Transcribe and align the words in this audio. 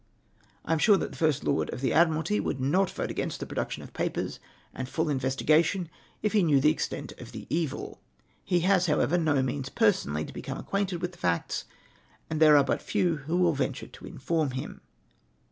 I 0.65 0.73
am 0.73 0.79
sure 0.79 0.97
that 0.97 1.11
the 1.11 1.17
First 1.19 1.43
Lord 1.43 1.69
of 1.69 1.79
the 1.79 1.93
Admiralty 1.93 2.39
would 2.39 2.59
not 2.59 2.89
vote 2.89 3.11
against 3.11 3.39
the 3.39 3.45
production 3.45 3.83
of 3.83 3.93
papers 3.93 4.39
and 4.73 4.89
full 4.89 5.09
investigation, 5.09 5.91
if 6.23 6.33
he 6.33 6.41
knew 6.41 6.59
the 6.59 6.71
extent 6.71 7.11
of 7.19 7.31
the 7.33 7.45
evil. 7.51 8.01
He 8.43 8.61
has, 8.61 8.87
however, 8.87 9.19
no 9.19 9.43
means 9.43 9.69
personally 9.69 10.25
to 10.25 10.33
become 10.33 10.57
ac 10.57 10.65
quainted 10.65 11.01
Avith 11.01 11.11
the 11.11 11.17
facts, 11.19 11.65
and 12.31 12.39
there 12.39 12.57
are 12.57 12.63
but 12.63 12.81
few 12.81 13.17
who 13.17 13.37
will 13.37 13.53
venture 13.53 13.85
to 13.89 14.07
inform 14.07 14.49
him." 14.57 14.81